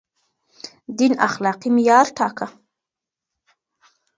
[0.97, 2.47] دين اخلاقي معيار ټاکه.